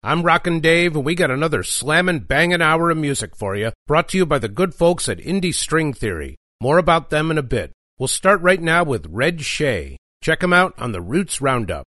[0.00, 4.08] I'm Rockin' Dave, and we got another slammin' bangin' hour of music for you, brought
[4.10, 6.36] to you by the good folks at Indie String Theory.
[6.60, 7.72] More about them in a bit.
[7.98, 9.96] We'll start right now with Red Shea.
[10.22, 11.84] Check them out on the Roots Roundup.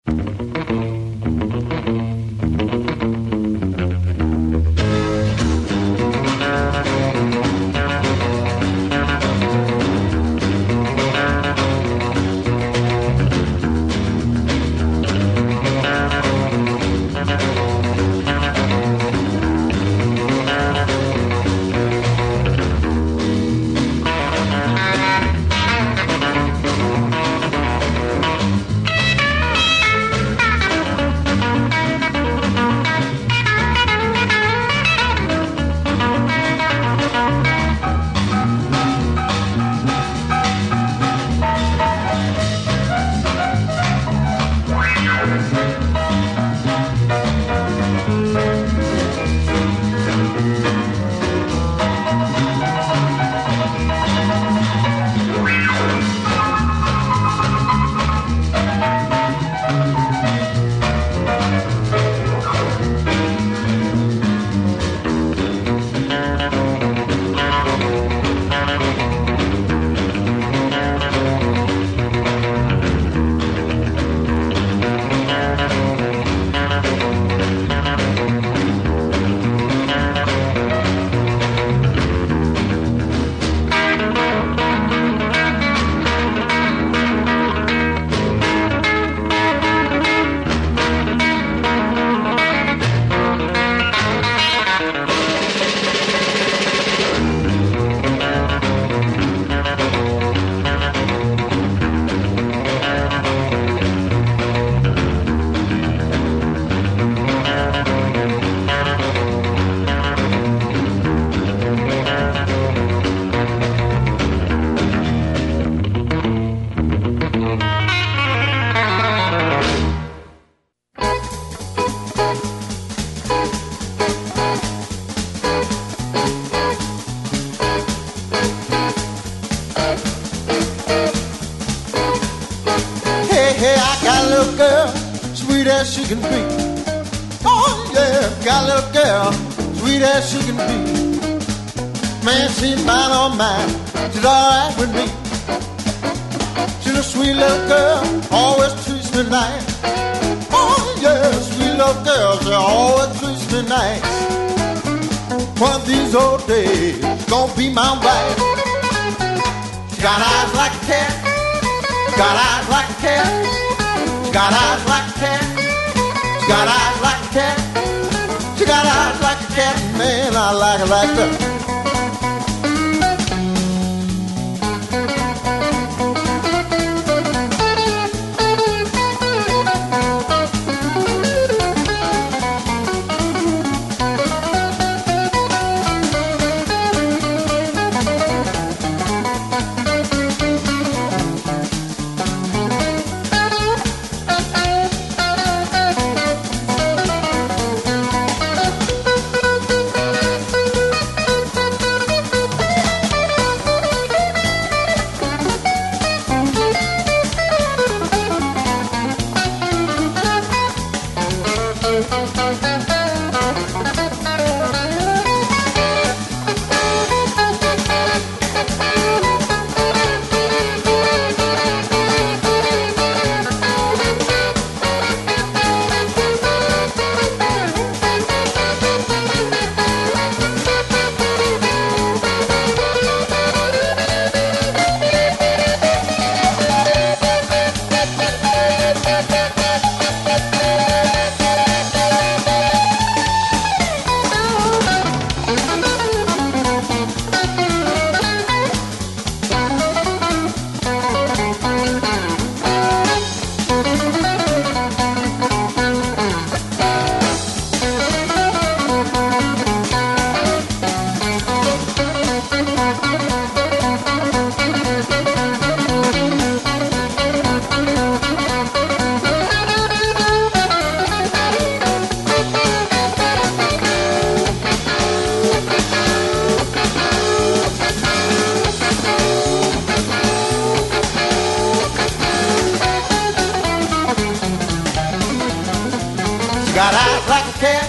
[286.81, 287.85] Got eyes like a cat.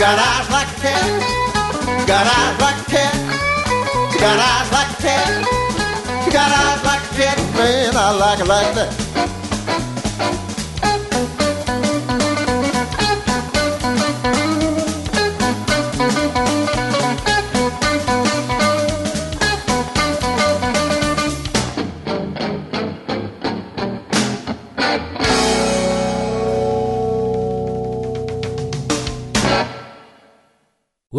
[0.00, 1.04] Got eyes like a cat.
[2.08, 3.14] Got eyes like a cat.
[4.22, 5.28] Got eyes like a cat.
[6.32, 7.38] Got eyes like a cat.
[7.54, 9.01] Man, I like it like that.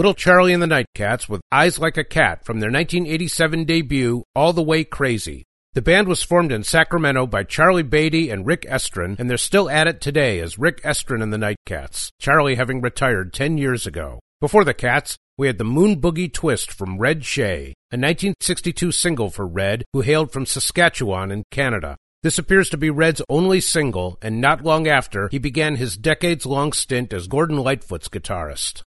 [0.03, 4.51] Little Charlie and the Nightcats with Eyes Like a Cat from their 1987 debut, All
[4.51, 5.45] the Way Crazy.
[5.75, 9.69] The band was formed in Sacramento by Charlie Baty and Rick Estrin, and they're still
[9.69, 14.19] at it today as Rick Estrin and the Nightcats, Charlie having retired 10 years ago.
[14.41, 19.29] Before the Cats, we had the Moon Boogie Twist from Red Shea, a 1962 single
[19.29, 21.95] for Red, who hailed from Saskatchewan in Canada.
[22.23, 26.45] This appears to be Red's only single, and not long after, he began his decades
[26.45, 28.81] long stint as Gordon Lightfoot's guitarist.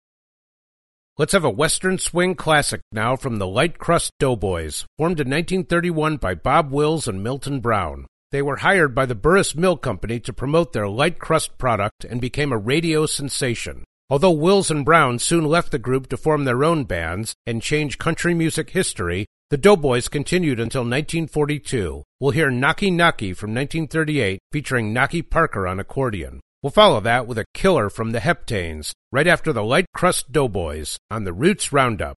[1.18, 6.18] Let's have a Western swing classic now from the Light Crust Doughboys, formed in 1931
[6.18, 8.04] by Bob Wills and Milton Brown.
[8.32, 12.20] They were hired by the Burrus Mill Company to promote their light crust product and
[12.20, 13.82] became a radio sensation.
[14.10, 17.96] Although Wills and Brown soon left the group to form their own bands and change
[17.96, 22.02] country music history, the Doughboys continued until 1942.
[22.20, 26.40] We'll hear Knocky Knocky from 1938 featuring Knocky Parker on accordion.
[26.66, 30.98] We'll follow that with a killer from the Heptanes, right after the Light Crust Doughboys
[31.12, 32.16] on the Roots Roundup.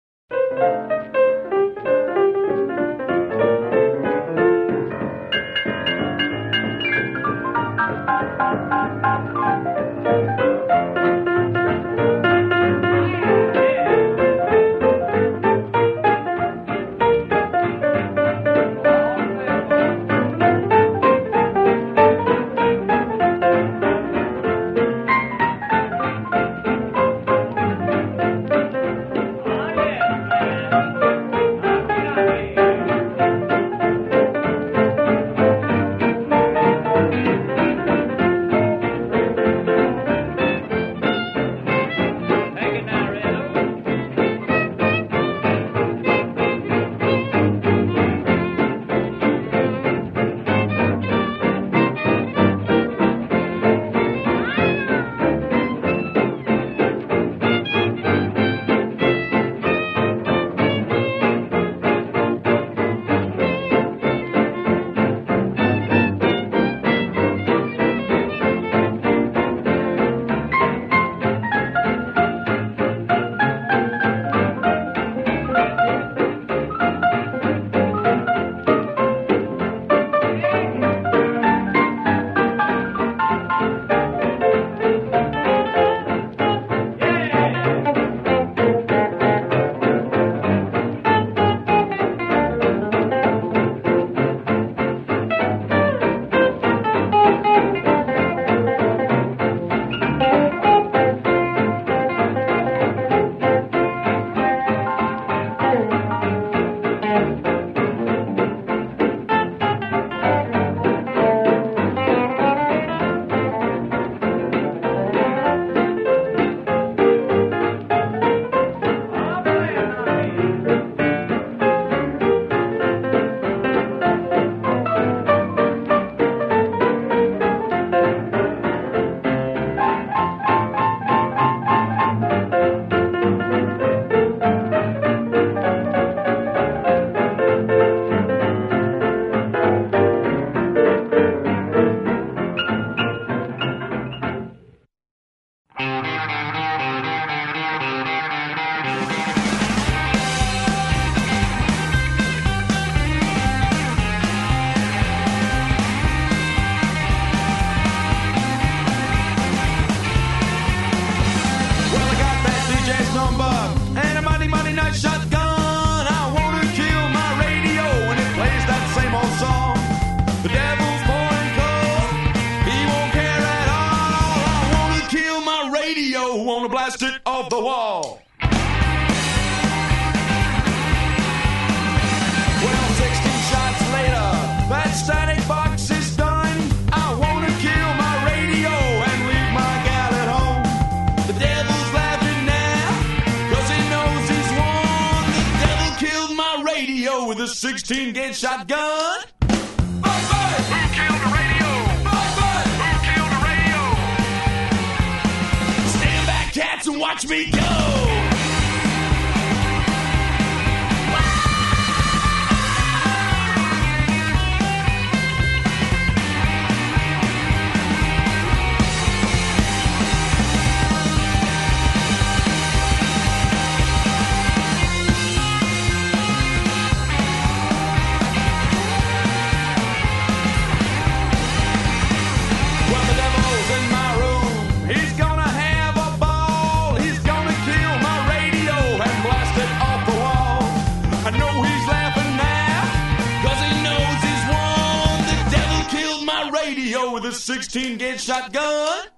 [247.49, 249.08] 16 gauge shotgun.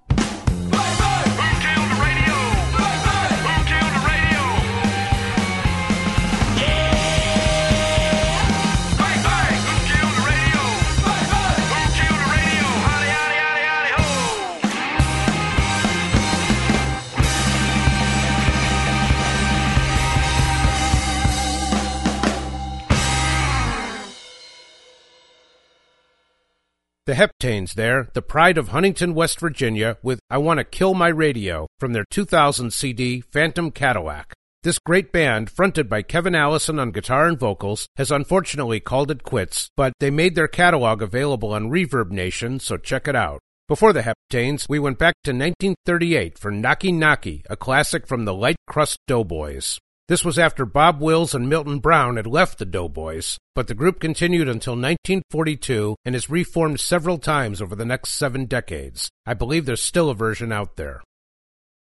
[27.12, 31.08] The Heptanes there, the pride of Huntington, West Virginia, with I Want to Kill My
[31.08, 34.32] Radio from their 2000 CD, Phantom Cadillac.
[34.62, 39.24] This great band, fronted by Kevin Allison on guitar and vocals, has unfortunately called it
[39.24, 43.40] quits, but they made their catalog available on Reverb Nation, so check it out.
[43.68, 48.32] Before the Heptanes, we went back to 1938 for Knocky Knocky, a classic from the
[48.32, 49.78] Light Crust Doughboys.
[50.08, 54.00] This was after Bob Wills and Milton Brown had left the Doughboys, but the group
[54.00, 59.08] continued until 1942 and is reformed several times over the next seven decades.
[59.24, 61.02] I believe there's still a version out there.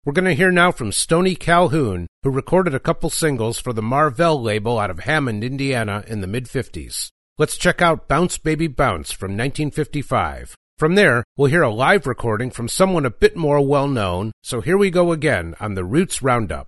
[0.04, 3.82] We're going to hear now from Stony Calhoun, who recorded a couple singles for the
[3.82, 7.08] Marvell label out of Hammond, Indiana in the mid 50s.
[7.38, 10.54] Let's check out Bounce Baby Bounce from 1955.
[10.76, 14.60] From there, we'll hear a live recording from someone a bit more well known, so
[14.60, 16.66] here we go again on the Roots Roundup.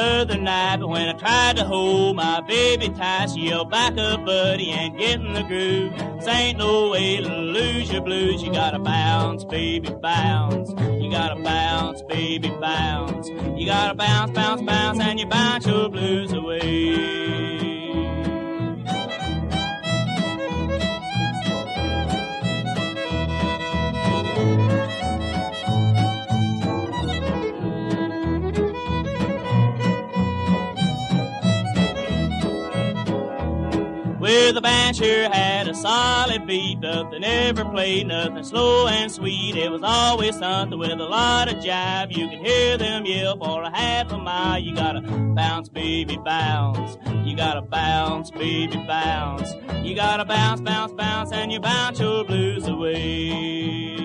[0.00, 4.24] Other night, but when I tried to hold my baby tight, she yelled back up,
[4.24, 5.92] buddy, and get in the groove.
[6.18, 8.42] This ain't no way to lose your blues.
[8.42, 10.70] You gotta bounce, baby, bounce.
[10.70, 13.28] You gotta bounce, baby, bounce.
[13.28, 17.49] You gotta bounce, bounce, bounce, and you bounce your blues away.
[34.30, 39.56] A band sure had a solid beat, but they never played nothing slow and sweet.
[39.56, 42.16] It was always something with a lot of jive.
[42.16, 44.60] You could hear them yell for a half a mile.
[44.60, 46.96] You gotta bounce, baby, bounce.
[47.26, 49.52] You gotta bounce, baby, bounce.
[49.82, 54.00] You gotta bounce, bounce, bounce, and you bounce your blues away.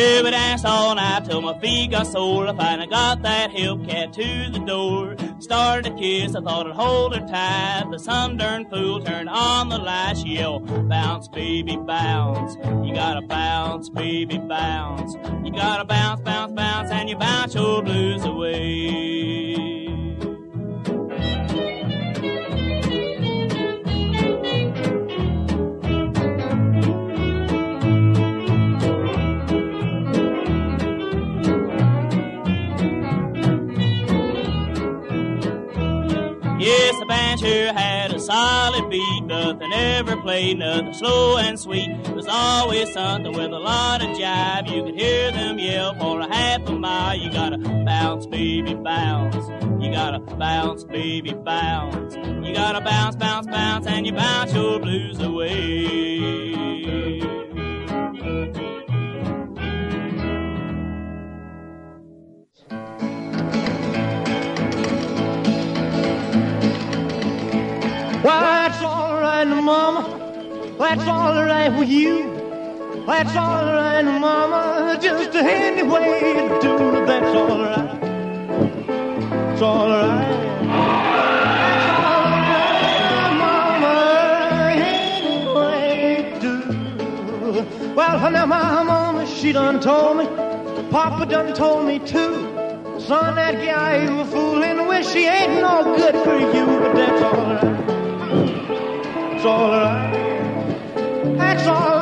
[0.00, 2.46] We would dance all night till my feet got sore.
[2.46, 5.14] I finally got that help cat to the door.
[5.40, 7.90] Started to kiss, I thought I'd hold her tight.
[7.90, 10.16] The sun darn fool turned on the light.
[10.16, 12.56] She yelled, bounce, baby, bounce.
[12.82, 15.16] You gotta bounce, baby, bounce.
[15.44, 19.79] You gotta bounce, bounce, bounce, and you bounce your blues away.
[37.10, 41.90] Band sure had a solid beat, Nothing ever played nothing slow and sweet.
[41.90, 44.70] It was always something with a lot of jive.
[44.72, 47.16] You could hear them yell for a half a mile.
[47.18, 49.48] You gotta bounce, baby, bounce.
[49.82, 52.14] You gotta bounce, baby, bounce.
[52.14, 56.60] You gotta bounce, bounce, bounce, and you bounce your blues away.
[70.80, 72.24] That's all right with you.
[73.06, 74.98] That's all right, Mama.
[74.98, 77.06] Just any way to do it.
[77.06, 78.02] That's all right.
[79.52, 80.40] It's all right.
[87.94, 90.26] Well, now my mama, she done told me.
[90.90, 92.48] Papa done told me too.
[92.98, 97.22] Son, that guy you were fooling with, she ain't no good for you, but that's
[97.22, 99.34] all right.
[99.36, 100.29] It's all
[101.66, 101.99] all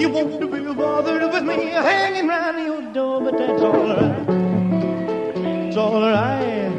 [0.00, 4.40] You won't be bothered with me hanging round your door, but that's all right.
[5.68, 6.72] It's all right.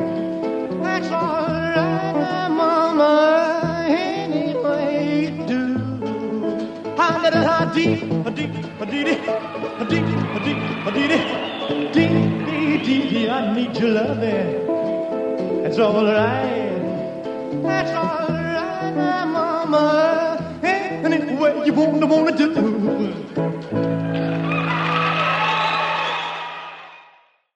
[0.84, 3.88] That's all right, Mama.
[3.90, 6.96] Anyway you do.
[6.98, 9.20] I let it hot deep, a deep, a dee dee,
[9.82, 13.30] a deep, a deep, a dee dee, dee dee dee dee.
[13.30, 14.80] I need your loving.
[15.64, 17.04] That's all right.
[17.64, 20.31] That's all right, Mama.
[21.42, 22.54] You wanna wanna do.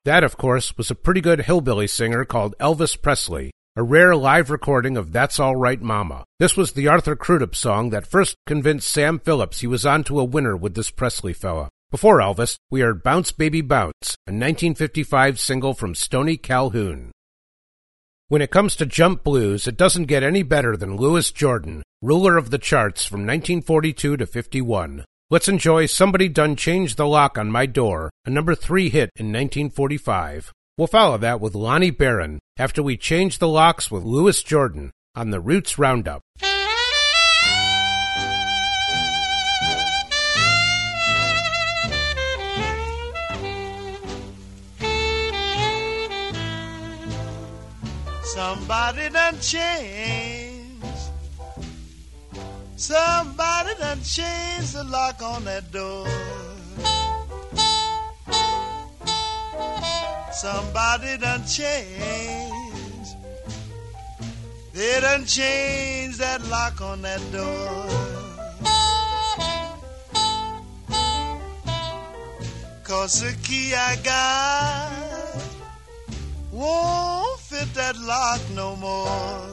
[0.06, 4.50] That, of course, was a pretty good hillbilly singer called Elvis Presley, a rare live
[4.50, 6.24] recording of That's All Right Mama.
[6.40, 10.24] This was the Arthur Crudup song that first convinced Sam Phillips he was onto a
[10.24, 11.70] winner with this Presley fella.
[11.92, 17.12] Before Elvis, we heard Bounce Baby Bounce, a 1955 single from Stony Calhoun.
[18.28, 22.38] When it comes to jump blues, it doesn't get any better than Louis Jordan, ruler
[22.38, 25.06] of the charts from 1942 to 51.
[25.30, 29.28] Let's enjoy Somebody Done Changed the Lock on My Door, a number three hit in
[29.28, 30.52] 1945.
[30.76, 35.30] We'll follow that with Lonnie Barron after we change the locks with Louis Jordan on
[35.30, 36.24] the Roots Roundup.
[48.36, 50.84] Somebody done changed.
[52.76, 56.06] Somebody done changed the lock on that door.
[60.34, 63.16] Somebody done changed.
[64.74, 67.88] They done changed that lock on that door.
[72.84, 75.05] Cause the key I got
[76.56, 79.52] won't fit that lock no more.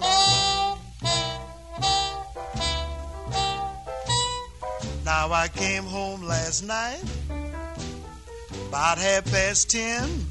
[5.05, 7.03] Now I came home last night,
[8.69, 10.27] about half past ten.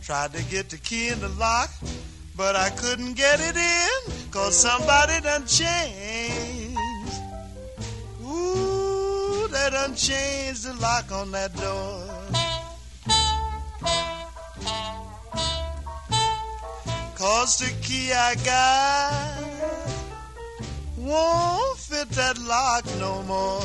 [0.00, 1.70] Tried to get the key in the lock,
[2.36, 6.78] but I couldn't get it in, cause somebody done changed.
[8.22, 12.09] Ooh, they done changed the lock on that door.
[17.20, 19.44] Cause the key I got
[20.96, 23.60] won't fit that lock no more.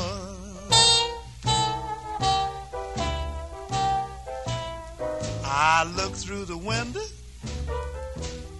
[5.42, 7.00] I looked through the window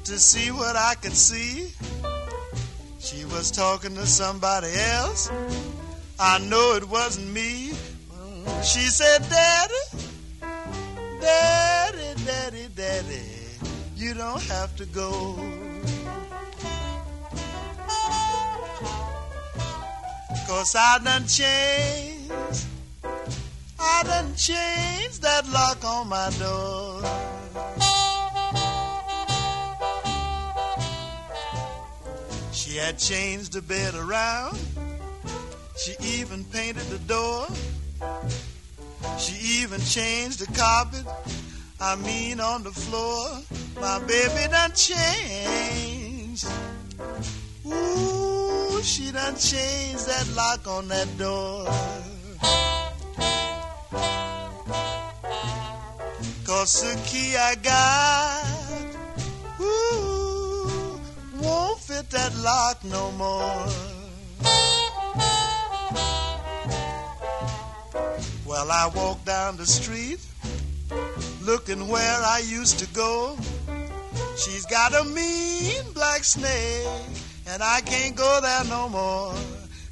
[0.04, 1.74] to see what I could see.
[2.98, 5.30] She was talking to somebody else.
[6.18, 7.72] I know it wasn't me.
[8.64, 9.74] She said, Daddy,
[11.20, 13.35] Daddy, Daddy, Daddy,
[13.96, 15.34] you don't have to go.
[20.46, 22.66] Cause I done changed.
[23.80, 27.02] I done changed that lock on my door.
[32.52, 34.58] She had changed the bed around.
[35.78, 37.46] She even painted the door.
[39.18, 41.06] She even changed the carpet.
[41.80, 43.40] I mean on the floor.
[43.80, 46.46] My baby done changed.
[47.66, 51.66] Ooh, she done changed that lock on that door.
[56.46, 58.44] Cause the key I got,
[59.60, 61.00] ooh,
[61.42, 63.66] won't fit that lock no more.
[68.46, 70.20] Well, I walk down the street,
[71.46, 73.38] looking where I used to go.
[74.36, 76.88] She's got a mean black snake,
[77.48, 79.32] and I can't go there no more.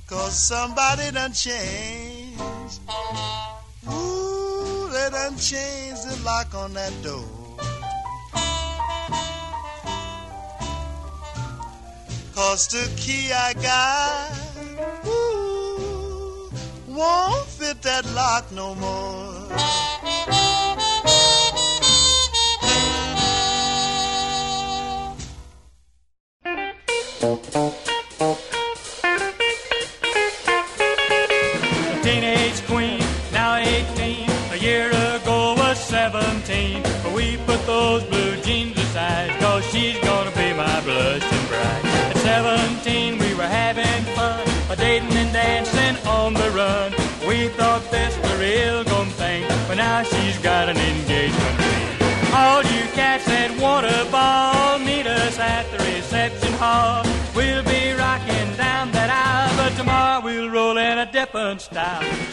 [0.08, 2.80] Cause somebody done changed.
[3.88, 7.24] Ooh, they done changed the lock on that door.
[12.34, 16.50] Cause the key I got, ooh,
[16.88, 19.83] won't fit that lock no more.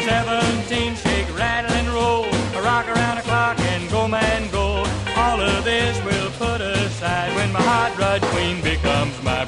[0.04, 2.26] Seventeen, shake, rattle, and roll.
[2.58, 4.86] A Rock around the clock and go, man, go.
[5.16, 9.46] All of this will put aside when my hot rod queen becomes my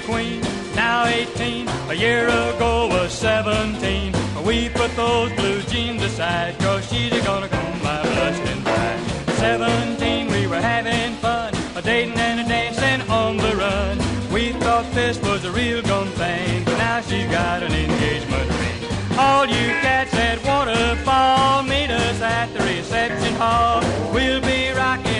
[0.00, 0.40] queen,
[0.74, 1.68] now 18.
[1.88, 4.12] A year ago was 17.
[4.44, 9.00] We put those blue jeans aside, cause she's gonna come my blusting bride.
[9.36, 13.98] 17, we were having fun, a dating and a dancing on the run.
[14.32, 19.18] We thought this was a real gum thing, but now she's got an engagement ring.
[19.18, 23.80] All you cats at Waterfall, meet us at the reception hall.
[24.12, 25.11] We'll be rocking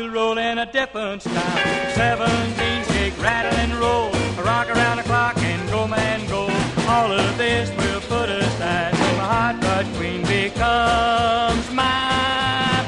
[0.00, 1.94] we'll roll in a different style.
[1.94, 4.10] Seventeen, shake, rattle, and roll.
[4.44, 6.48] Rock around the clock and go, man, go.
[6.88, 12.86] All of this will put aside when my hot rod queen becomes my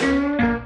[0.00, 0.62] bride.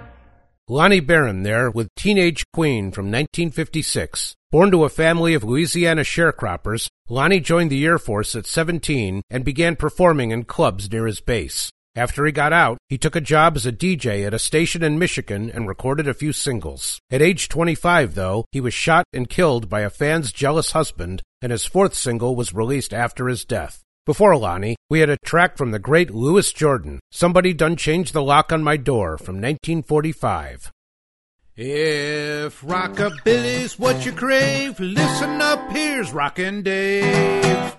[0.69, 4.35] Lonnie Barron there with Teenage Queen from 1956.
[4.51, 9.45] Born to a family of Louisiana sharecroppers, Lonnie joined the Air Force at 17 and
[9.45, 11.73] began performing in clubs near his base.
[11.97, 14.99] After he got out, he took a job as a DJ at a station in
[14.99, 16.99] Michigan and recorded a few singles.
[17.09, 21.53] At age 25, though, he was shot and killed by a fan's jealous husband, and
[21.53, 23.81] his fourth single was released after his death.
[24.07, 28.23] Before Lonnie, we had a track from the great Louis Jordan, Somebody Done Changed the
[28.23, 30.73] Lock on My Door from 1945.
[31.57, 37.77] If rockabilly's what you crave, listen up, here's Rockin' Dave.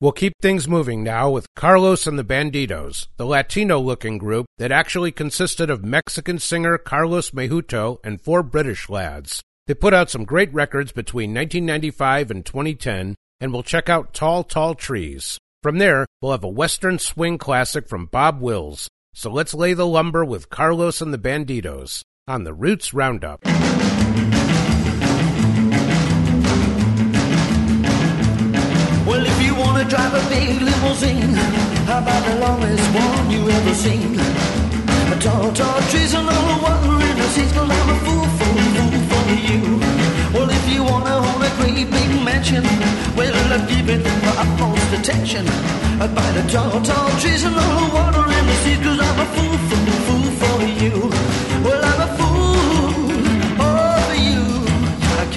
[0.00, 4.70] We'll keep things moving now with Carlos and the Banditos, the Latino looking group that
[4.70, 9.42] actually consisted of Mexican singer Carlos Mejuto and four British lads.
[9.66, 14.44] They put out some great records between 1995 and 2010, and we'll check out Tall,
[14.44, 15.36] Tall Trees.
[15.64, 18.88] From there, we'll have a Western swing classic from Bob Wills.
[19.14, 23.44] So let's lay the lumber with Carlos and the Banditos on the Roots Roundup.
[30.38, 31.34] Big limousine,
[31.88, 34.12] how about the longest one you ever seen?
[35.10, 38.26] The tall, tall trees and all the water in the seas, cause I'm a fool,
[38.38, 39.62] fool, fool for you.
[40.34, 42.64] Well, if you wanna own a great big mansion,
[43.18, 45.44] well, I'll give it the utmost attention.
[46.02, 49.18] I'd buy the tall, tall trees and all the water in the seas, cause I'm
[49.24, 50.96] a fool, fool, fool for you.
[51.64, 51.77] Well,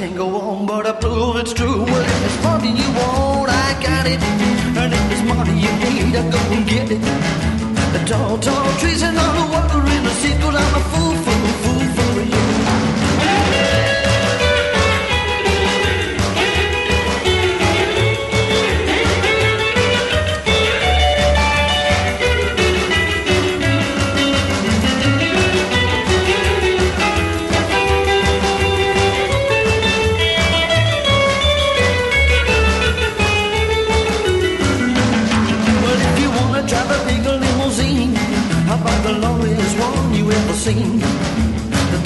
[0.02, 1.84] can't go on, but I prove it's true.
[1.84, 4.22] Well, if it's money you want, I got it.
[4.82, 7.02] And if it's money you need, I go and get it.
[7.94, 11.11] The tall, tall trees and all the water in the sea, cause I'm a fool,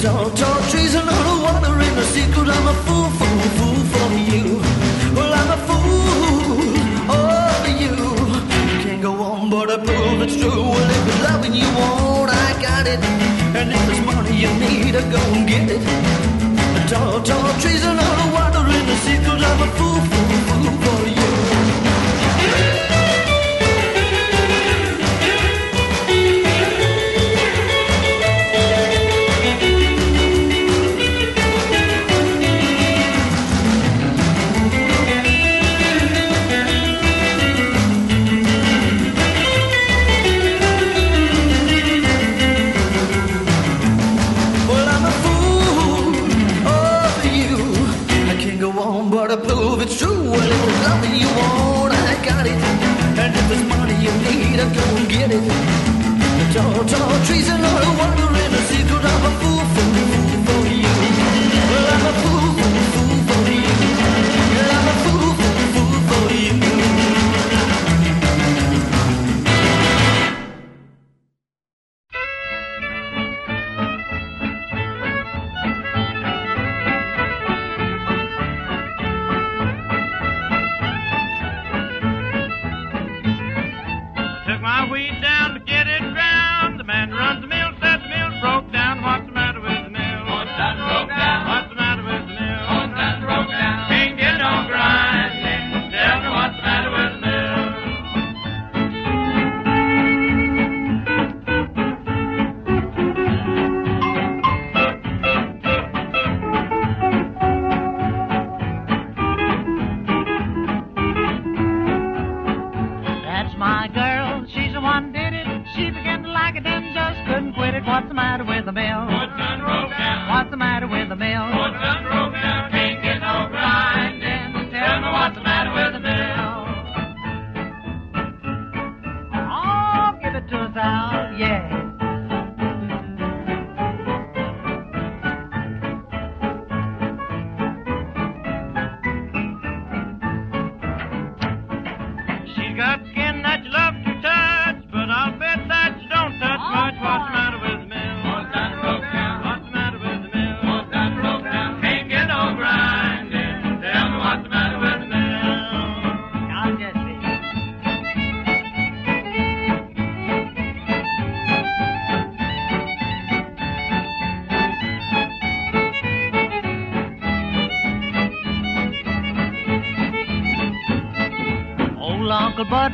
[0.06, 3.80] tall, tall trees and all the water in the cause I'm a fool, fool, fool
[3.92, 4.44] for you.
[5.16, 6.62] Well, I'm a fool
[7.18, 7.96] over you.
[8.82, 10.62] Can't go on, but I prove it's true.
[10.74, 13.00] Well, if it's loving you want, I got it.
[13.58, 15.82] And if it's money you need, I go and get it.
[16.90, 20.25] Tall, tall trees and all the water in the cause I'm a fool, fool,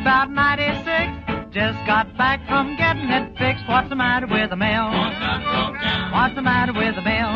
[0.03, 3.63] about 96, just got back from getting it fixed.
[3.69, 4.91] What's the matter with the mill?
[6.11, 7.31] What's the matter with the mill?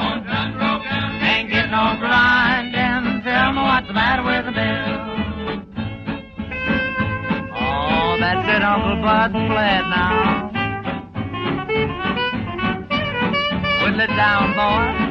[1.22, 3.22] Ain't getting no grinding.
[3.22, 4.98] Tell me what's the matter with the mill?
[7.54, 10.50] Oh, that's it, Uncle Bud's flat now.
[13.84, 15.05] Whittle it down, boy.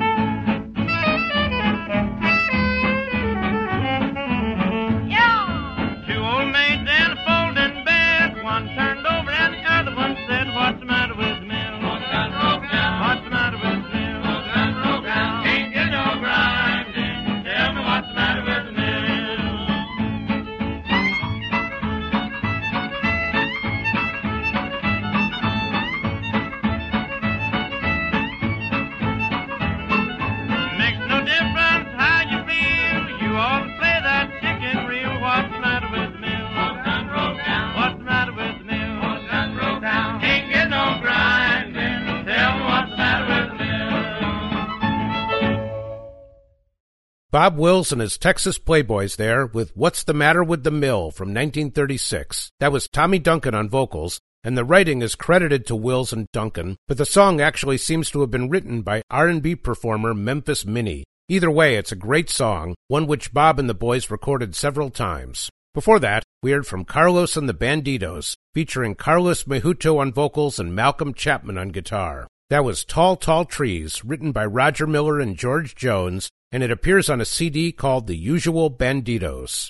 [47.46, 51.28] Bob Wills and his Texas Playboys there with What's the Matter with the Mill from
[51.28, 52.50] 1936.
[52.60, 56.76] That was Tommy Duncan on vocals, and the writing is credited to Wills and Duncan,
[56.88, 61.04] but the song actually seems to have been written by R&B performer Memphis Minnie.
[61.30, 65.52] Either way, it's a great song, one which Bob and the boys recorded several times.
[65.76, 70.74] Before that, we heard from Carlos and the Banditos, featuring Carlos Mejuto on vocals and
[70.74, 72.28] Malcolm Chapman on guitar.
[72.50, 77.10] That was Tall, Tall Trees, written by Roger Miller and George Jones, and it appears
[77.10, 79.68] on a CD called The Usual Banditos.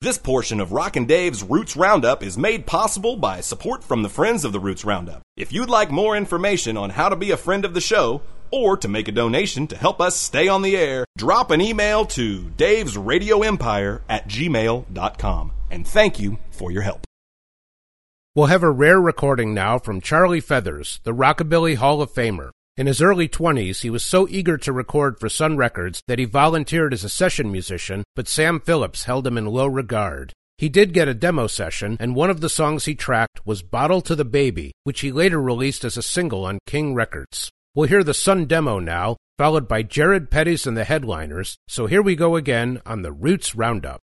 [0.00, 4.44] This portion of Rockin' Dave's Roots Roundup is made possible by support from the friends
[4.44, 5.22] of the Roots Roundup.
[5.36, 8.76] If you'd like more information on how to be a friend of the show, or
[8.78, 12.50] to make a donation to help us stay on the air, drop an email to
[12.56, 15.52] Dave's Radio Empire at gmail.com.
[15.70, 17.04] And thank you for your help.
[18.34, 22.50] We'll have a rare recording now from Charlie Feathers, the Rockabilly Hall of Famer.
[22.76, 26.26] In his early 20s, he was so eager to record for Sun Records that he
[26.26, 30.34] volunteered as a session musician, but Sam Phillips held him in low regard.
[30.58, 34.02] He did get a demo session, and one of the songs he tracked was Bottle
[34.02, 37.50] to the Baby, which he later released as a single on King Records.
[37.74, 42.02] We'll hear the Sun demo now, followed by Jared Pettis and the headliners, so here
[42.02, 44.00] we go again on the Roots Roundup.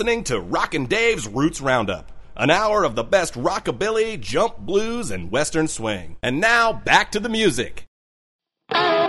[0.00, 5.30] Listening to Rockin' Dave's Roots Roundup, an hour of the best rockabilly, jump blues, and
[5.30, 6.16] western swing.
[6.22, 7.84] And now, back to the music.
[8.70, 9.00] Well,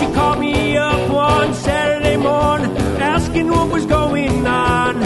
[0.00, 5.04] she called me up one Saturday morning, asking what was going on.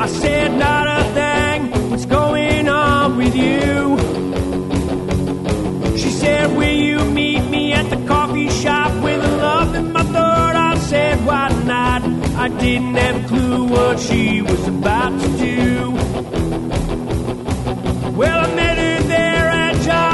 [0.00, 1.90] I said, not a thing.
[1.90, 3.98] What's going on with you?
[5.98, 10.04] She said, Will you meet me at the coffee shop with a love in my
[10.04, 10.56] throat?
[10.56, 11.93] I said, Why not?
[12.44, 15.92] I didn't have a clue what she was about to do.
[18.18, 20.13] Well, I met her there at Java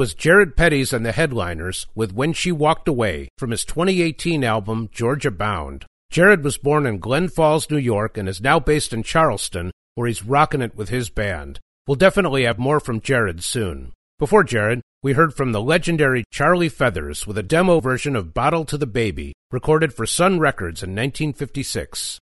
[0.00, 4.88] was Jared Petty's and the Headliners with When She Walked Away from his 2018 album
[4.90, 5.84] Georgia Bound.
[6.10, 10.06] Jared was born in Glens Falls, New York, and is now based in Charleston, where
[10.06, 11.60] he's rocking it with his band.
[11.86, 13.92] We'll definitely have more from Jared soon.
[14.18, 18.64] Before Jared, we heard from the legendary Charlie Feathers with a demo version of Bottle
[18.64, 22.18] to the Baby, recorded for Sun Records in 1956.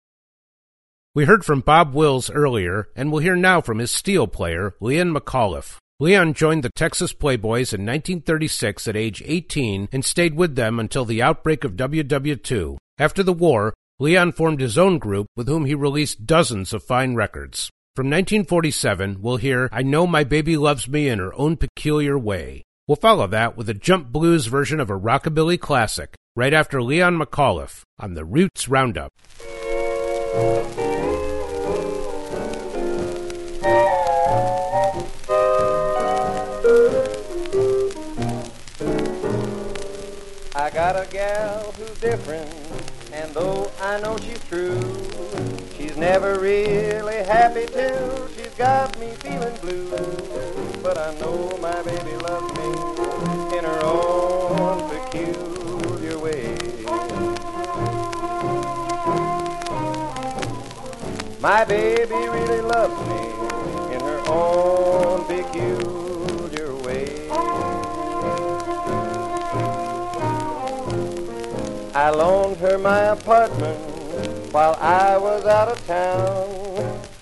[1.14, 5.14] We heard from Bob Wills earlier, and we'll hear now from his steel player, Leon
[5.14, 5.78] McAuliffe.
[6.00, 11.06] Leon joined the Texas Playboys in 1936 at age 18 and stayed with them until
[11.06, 12.78] the outbreak of WW2.
[13.00, 17.16] After the war, Leon formed his own group with whom he released dozens of fine
[17.16, 17.72] records.
[17.96, 22.62] From 1947, we'll hear I Know My Baby Loves Me in Her Own Peculiar Way.
[22.88, 27.18] We'll follow that with a jump blues version of a rockabilly classic right after Leon
[27.18, 29.12] McAuliffe on the Roots Roundup.
[40.94, 42.50] Got a gal who's different,
[43.12, 44.80] and though I know she's true,
[45.76, 49.90] she's never really happy till she's got me feeling blue.
[50.82, 56.56] But I know my baby loves me in her own peculiar way.
[61.42, 64.87] My baby really loves me in her own
[71.98, 76.48] I loaned her my apartment while I was out of town.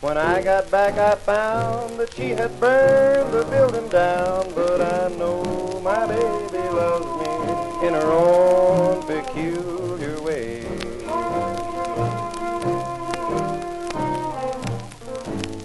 [0.02, 4.52] When I got back, I found that she had burned the building down.
[4.54, 10.66] But I know my baby loves me in her own peculiar way.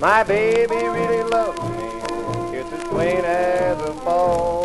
[0.01, 2.59] My baby really loves me.
[2.61, 4.60] It's as plain as a foggy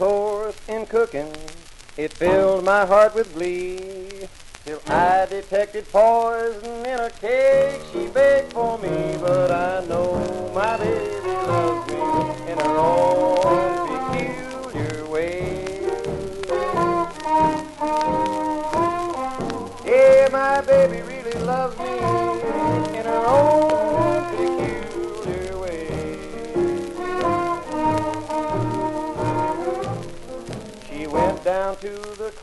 [0.00, 1.30] Course in cooking.
[1.98, 4.26] It filled my heart with glee.
[4.64, 9.18] Till I detected poison in a cake she baked for me.
[9.20, 13.79] But I know my baby loves me in her own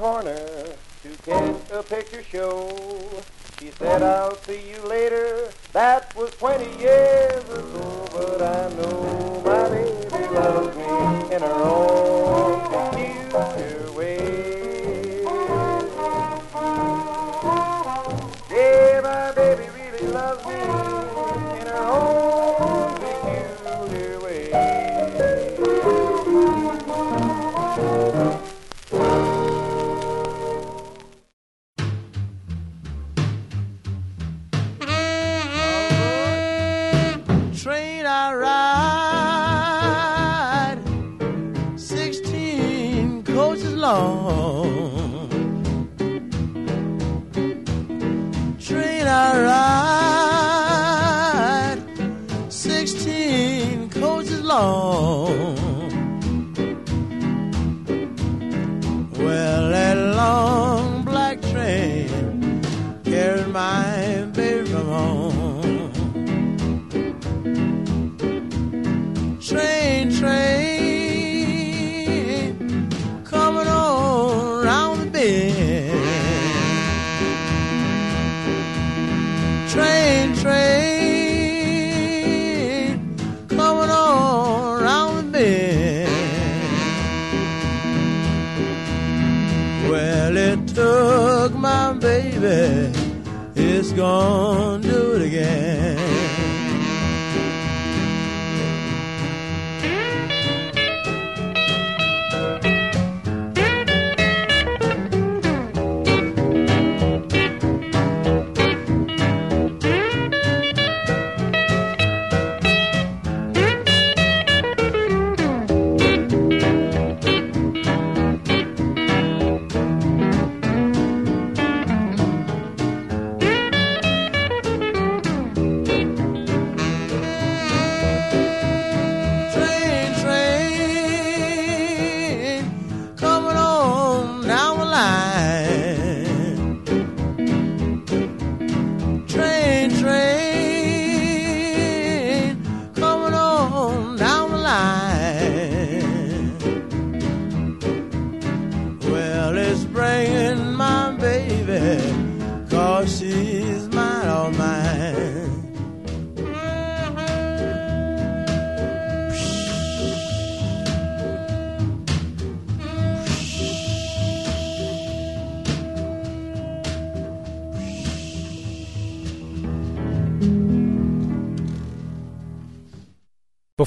[0.07, 0.37] corner
[1.03, 2.71] to catch a picture show.
[3.59, 5.49] She said, I'll see you later.
[5.73, 11.86] That was 20 years ago, but I know my baby loves me in her own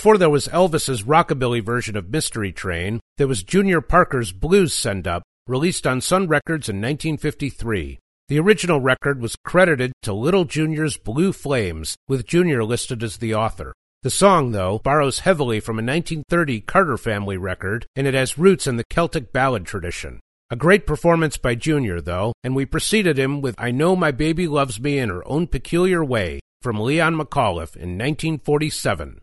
[0.00, 5.06] Before there was Elvis's rockabilly version of Mystery Train, there was Junior Parker's Blues Send
[5.06, 7.98] Up, released on Sun Records in 1953.
[8.28, 13.34] The original record was credited to Little Junior's Blue Flames, with Junior listed as the
[13.34, 13.74] author.
[14.02, 18.66] The song, though, borrows heavily from a 1930 Carter family record, and it has roots
[18.66, 20.18] in the Celtic ballad tradition.
[20.48, 24.48] A great performance by Junior, though, and we preceded him with I Know My Baby
[24.48, 29.20] Loves Me in Her Own Peculiar Way from Leon McAuliffe in 1947.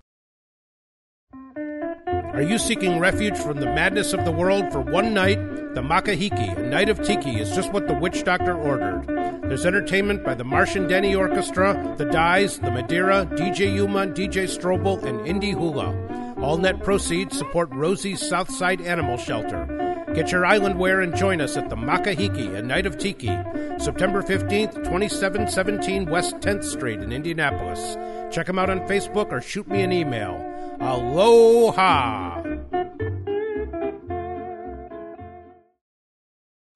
[2.38, 5.40] Are you seeking refuge from the madness of the world for one night?
[5.74, 9.08] The Makahiki, a night of tiki, is just what the witch doctor ordered.
[9.50, 15.04] There's entertainment by the Martin Denny Orchestra, the Dyes, the Madeira, DJ Yuma, DJ Strobel,
[15.04, 16.36] and Indie Hula.
[16.40, 19.66] All net proceeds support Rosie's Southside Animal Shelter.
[20.14, 23.36] Get your island wear and join us at the Makahiki, a night of tiki,
[23.80, 27.98] September 15th, 2717 West 10th Street in Indianapolis.
[28.32, 30.44] Check them out on Facebook or shoot me an email.
[30.80, 32.44] Aloha!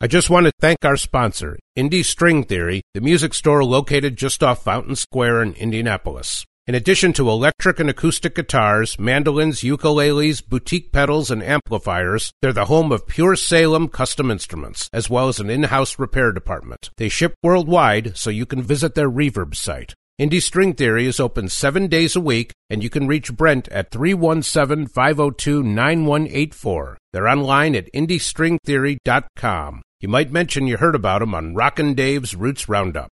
[0.03, 4.41] I just want to thank our sponsor, Indie String Theory, the music store located just
[4.41, 6.43] off Fountain Square in Indianapolis.
[6.65, 12.65] In addition to electric and acoustic guitars, mandolins, ukuleles, boutique pedals, and amplifiers, they're the
[12.65, 16.89] home of Pure Salem custom instruments, as well as an in-house repair department.
[16.97, 19.93] They ship worldwide, so you can visit their reverb site.
[20.21, 23.89] Indie String Theory is open seven days a week, and you can reach Brent at
[23.89, 26.97] 317 502 9184.
[27.11, 29.81] They're online at indiestringtheory.com.
[29.99, 33.09] You might mention you heard about him on Rockin' Dave's Roots Roundup.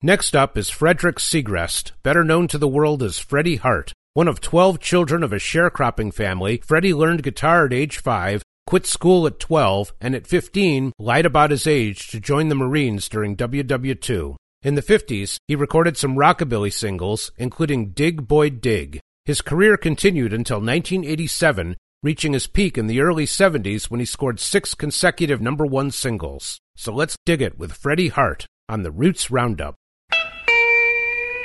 [0.00, 3.92] Next up is Frederick Segrest, better known to the world as Freddie Hart.
[4.14, 8.86] One of 12 children of a sharecropping family, Freddie learned guitar at age 5, quit
[8.86, 13.36] school at 12, and at 15 lied about his age to join the Marines during
[13.36, 14.36] WW2.
[14.64, 19.00] In the 50s, he recorded some rockabilly singles, including Dig Boy Dig.
[19.24, 24.38] His career continued until 1987, reaching his peak in the early 70s when he scored
[24.38, 26.60] six consecutive number one singles.
[26.76, 29.74] So let's dig it with Freddie Hart on the Roots Roundup.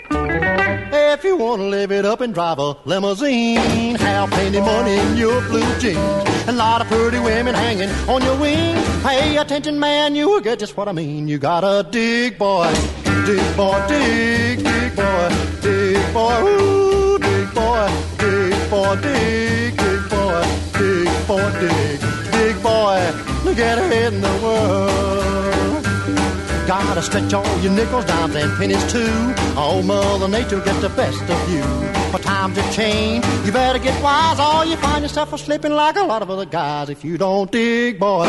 [0.10, 5.18] If you want to live it up and drive a limousine, have plenty money in
[5.18, 5.98] your blue jeans,
[6.48, 8.76] a lot of pretty women hanging on your wing.
[9.02, 11.28] Pay attention, man, you will get just what I mean.
[11.28, 12.72] You gotta dig, boy,
[13.28, 15.30] dig, boy, dig, dig, boy,
[15.62, 20.44] dig, boy, ooh, dig, boy, dig, boy, dig, dig, boy,
[20.80, 22.00] dig, boy, dig,
[22.32, 23.00] dig, boy,
[23.44, 25.84] to get ahead in the world.
[26.68, 29.34] Gotta stretch all your nickels, dimes, and pennies too.
[29.58, 31.64] Oh, Mother Nature gets the best of you.
[32.12, 35.98] For times have changed, you better get wise, or you find yourself a slipping like
[35.98, 36.90] a lot of other guys.
[36.90, 38.28] If you don't dig, boy,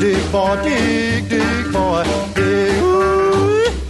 [0.00, 2.91] dig, boy, dig, dig, boy, dig, ooh,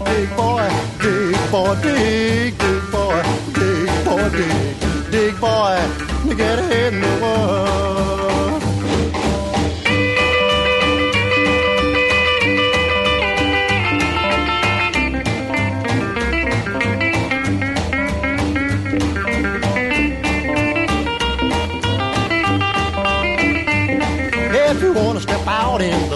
[0.04, 0.68] dig, boy,
[1.02, 3.22] dig, boy, dig, dig, boy,
[3.54, 5.76] dig, boy, dig, dig, boy,
[6.28, 8.62] to get ahead in the world.
[24.74, 26.11] If you wanna step out in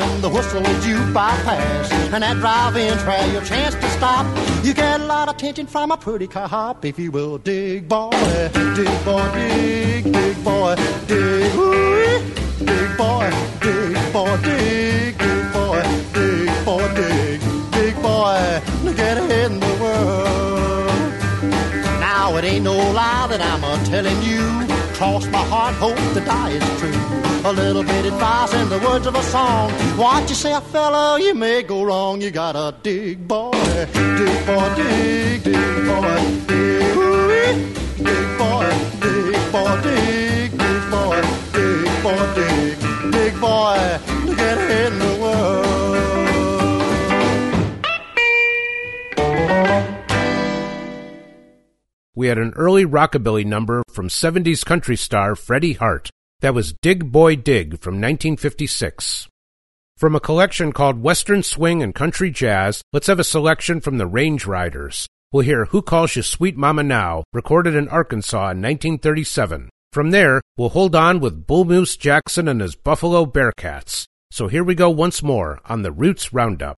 [0.00, 1.92] them the whistles you bypass.
[2.12, 4.26] And that drive-in's where your chance to stop.
[4.64, 7.88] You get a lot of attention from a pretty car hop, if you will dig,
[7.88, 8.10] boy,
[8.52, 10.74] dig, boy, dig, dig, boy,
[11.06, 12.22] dig, ooh,
[12.64, 13.30] dig, boy,
[13.60, 15.82] dig, boy, dig, dig, boy,
[16.14, 17.40] dig, boy, dig,
[17.70, 20.90] dig, boy, to get ahead in the world.
[22.00, 24.69] Now it ain't no lie that I'm a telling you.
[25.00, 27.50] Cross my heart, hope to die is true.
[27.50, 29.72] A little bit advice in the words of a song.
[29.96, 32.20] Watch yourself, fella, you may go wrong.
[32.20, 33.50] You gotta dig, boy,
[33.94, 36.84] dig, boy, dig, dig, boy, dig,
[37.96, 38.68] dig, boy,
[39.00, 41.22] dig, boy, dig, dig, boy,
[41.54, 45.19] dig, boy, dig, dig, boy, to get ahead in the world.
[52.14, 56.10] We had an early rockabilly number from 70s country star Freddie Hart.
[56.40, 59.28] That was Dig Boy Dig from 1956.
[59.96, 64.06] From a collection called Western Swing and Country Jazz, let's have a selection from the
[64.06, 65.06] Range Riders.
[65.30, 69.68] We'll hear Who Calls You Sweet Mama Now, recorded in Arkansas in 1937.
[69.92, 74.06] From there, we'll hold on with Bull Moose Jackson and his Buffalo Bearcats.
[74.32, 76.76] So here we go once more on the Roots Roundup.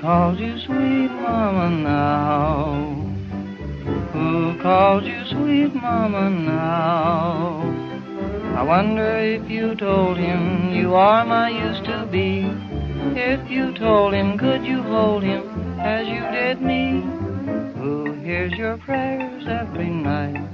[0.00, 2.94] Calls you sweet mama now?
[4.14, 7.60] Who calls you sweet mama now?
[8.56, 12.48] I wonder if you told him you are my used to be.
[13.14, 17.02] If you told him, could you hold him as you did me?
[17.76, 20.48] Who hears your prayers every night?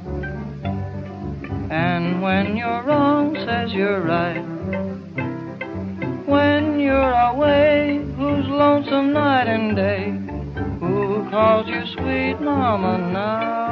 [1.70, 4.44] And when you're wrong, says you're right.
[6.26, 10.10] When you're away, who's lonesome night and day?
[10.80, 13.65] Who calls you sweet mama now?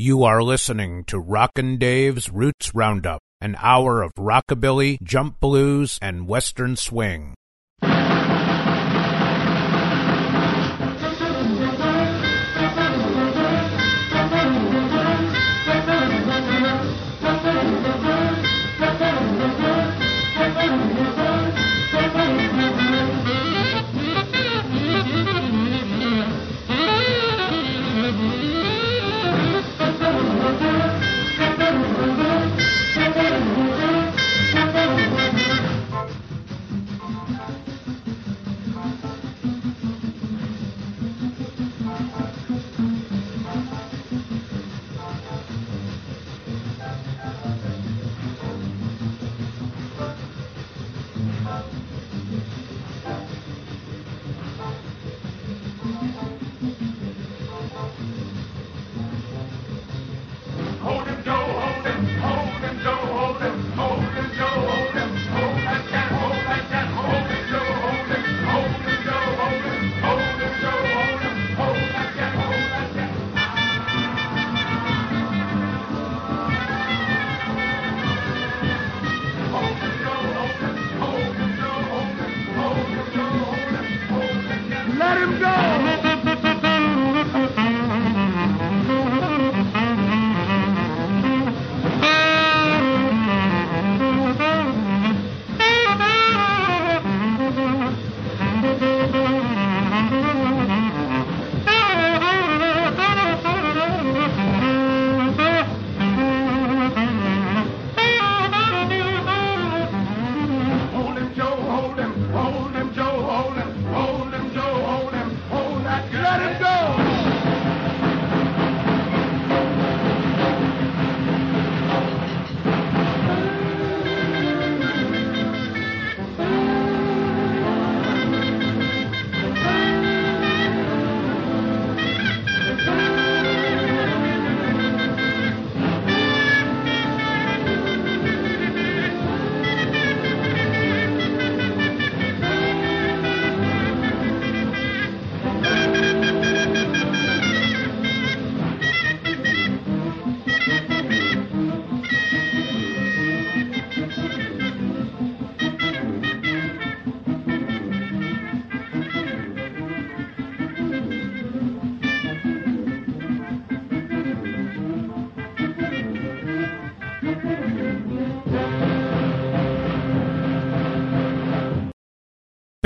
[0.00, 6.28] You are listening to Rockin' Dave's Roots Roundup, an hour of rockabilly, jump blues, and
[6.28, 7.34] western swing.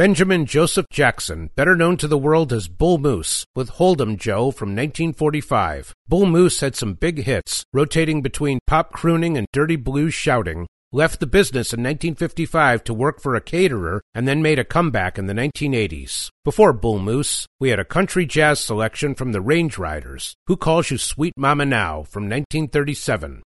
[0.03, 4.71] Benjamin Joseph Jackson, better known to the world as Bull Moose, with Hold'em Joe from
[4.71, 5.95] 1945.
[6.09, 11.21] Bull Moose had some big hits, rotating between pop crooning and dirty blues shouting, left
[11.21, 15.27] the business in 1955 to work for a caterer, and then made a comeback in
[15.27, 16.31] the 1980s.
[16.45, 20.91] Before Bull Moose, we had a country jazz selection from the Range Riders, Who Calls
[20.91, 23.45] You Sweet Mama Now from 1937.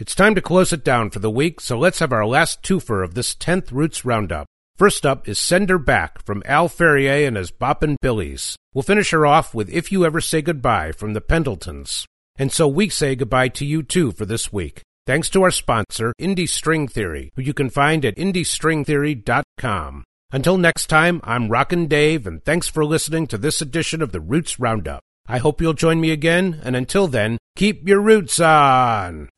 [0.00, 3.04] It's time to close it down for the week, so let's have our last twofer
[3.04, 4.48] of this 10th Roots Roundup.
[4.78, 8.56] First up is Send Her Back from Al Ferrier and his Boppin' Billies.
[8.72, 12.06] We'll finish her off with If You Ever Say Goodbye from the Pendletons.
[12.36, 14.82] And so we say goodbye to you too for this week.
[15.04, 20.04] Thanks to our sponsor, Indie String Theory, who you can find at indiestringtheory.com.
[20.30, 24.20] Until next time, I'm Rockin' Dave, and thanks for listening to this edition of the
[24.20, 25.00] Roots Roundup.
[25.26, 29.28] I hope you'll join me again, and until then, keep your roots on!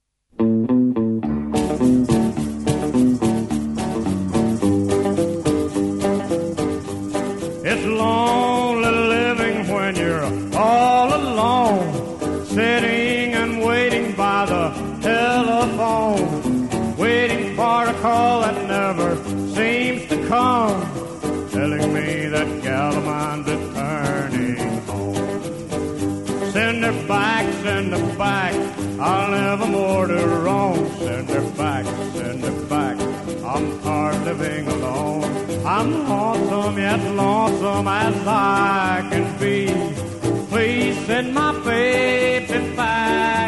[35.81, 39.67] I'm lonesome, yet lonesome as I can be.
[40.51, 43.01] Please send my baby back
[43.39, 43.40] to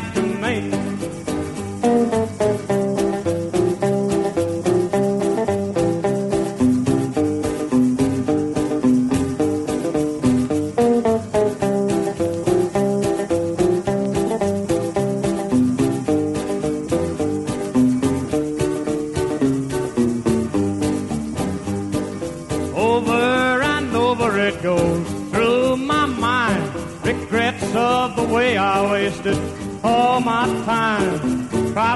[30.43, 31.95] My time, Try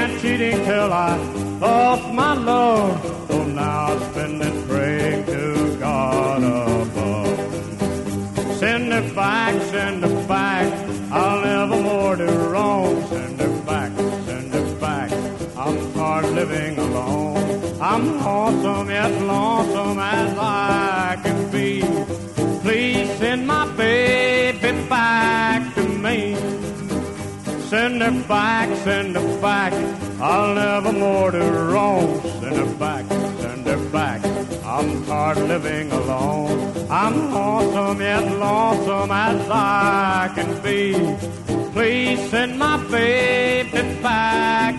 [0.00, 1.16] and cheating till I
[1.58, 3.02] lost my love.
[3.28, 7.38] So now I spend and pray to God above.
[8.60, 10.72] Send it back, send it back.
[11.10, 13.08] I'll never more do wrong.
[13.08, 13.90] Send it back,
[14.28, 15.10] send it back.
[15.56, 17.80] I'm hard living alone.
[17.80, 20.93] I'm lonesome, yet lonesome as I.
[28.04, 29.72] her back, send her back.
[30.20, 31.42] I'll never more do
[31.72, 32.20] wrong.
[32.40, 33.04] Send her back,
[33.40, 34.20] send her back.
[34.64, 36.86] I'm tired living alone.
[36.90, 40.92] I'm lonesome yet lonesome as I can be.
[41.72, 44.73] Please send my baby back.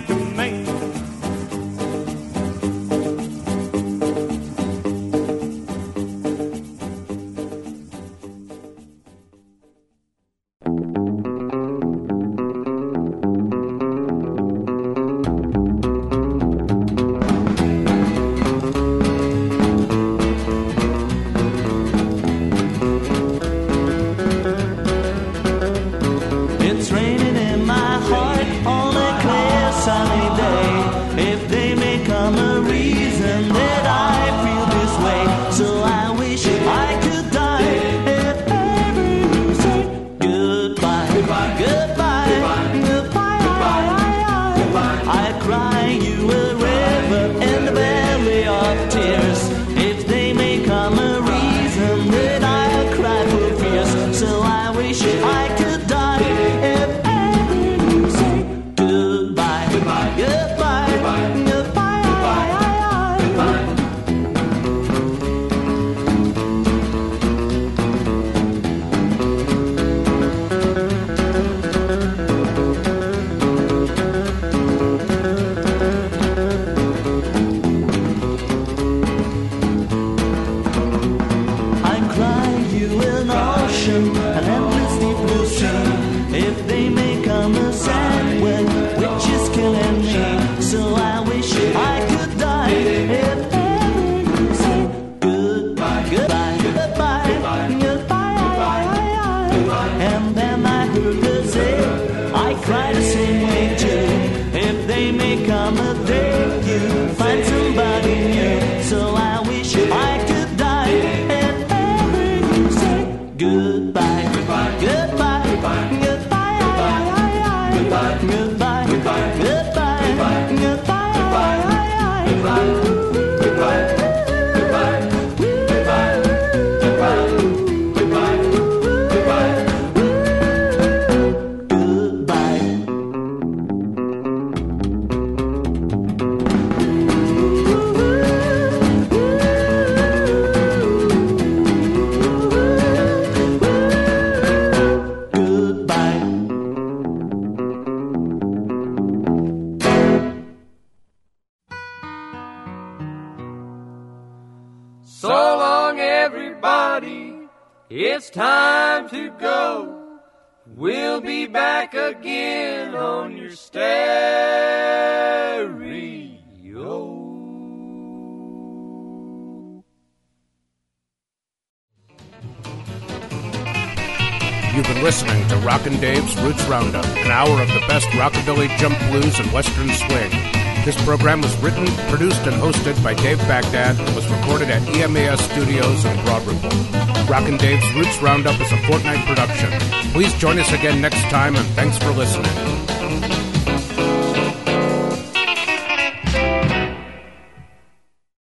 [190.75, 192.64] again next time, and thanks for listening.